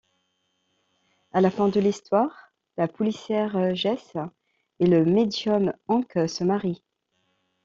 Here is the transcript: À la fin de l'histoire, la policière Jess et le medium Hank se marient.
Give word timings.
À 1.31 1.41
la 1.41 1.51
fin 1.51 1.67
de 1.69 1.79
l'histoire, 1.79 2.55
la 2.75 2.87
policière 2.87 3.75
Jess 3.75 4.17
et 4.79 4.87
le 4.87 5.05
medium 5.05 5.73
Hank 5.89 6.17
se 6.27 6.43
marient. 6.43 6.83